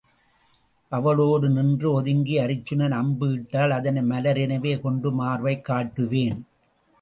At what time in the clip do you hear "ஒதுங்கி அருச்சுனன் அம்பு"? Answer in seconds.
1.91-3.33